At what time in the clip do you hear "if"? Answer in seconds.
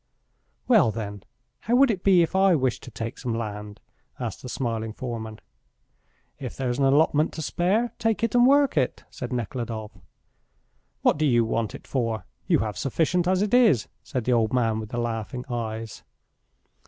2.23-2.35, 6.39-6.57